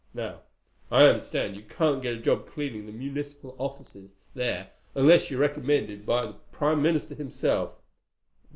Now, 0.15 0.41
I 0.89 1.03
understand, 1.03 1.55
you 1.55 1.61
can't 1.61 2.01
get 2.01 2.15
a 2.15 2.17
job 2.17 2.47
cleaning 2.49 2.87
the 2.87 2.91
municipal 2.91 3.55
offices 3.59 4.15
there 4.33 4.71
unless 4.95 5.29
you're 5.29 5.39
recommended 5.39 6.07
by 6.07 6.25
the 6.25 6.33
prime 6.51 6.81
minister 6.81 7.13
himself." 7.13 7.75